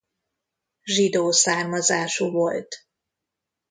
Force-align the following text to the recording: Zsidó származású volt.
Zsidó 0.87 1.31
származású 1.31 2.31
volt. 2.31 2.75